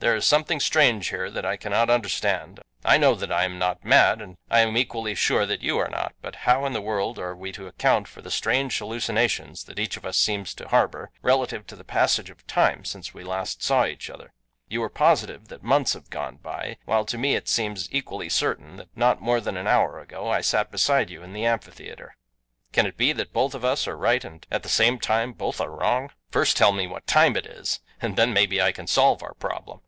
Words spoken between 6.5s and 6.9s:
in the